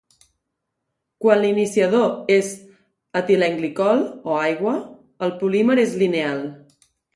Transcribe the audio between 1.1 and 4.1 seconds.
Quan l'iniciador és etilenglicol